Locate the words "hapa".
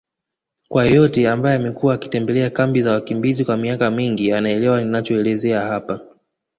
5.61-5.99